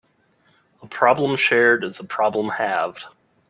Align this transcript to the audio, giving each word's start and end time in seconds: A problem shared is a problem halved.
A 0.81 0.87
problem 0.87 1.37
shared 1.37 1.83
is 1.83 1.99
a 1.99 2.03
problem 2.03 2.49
halved. 2.49 3.05